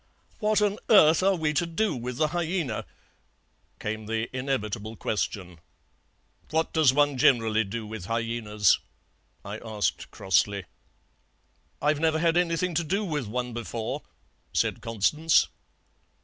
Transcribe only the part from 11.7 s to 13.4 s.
"'I've never had anything to do with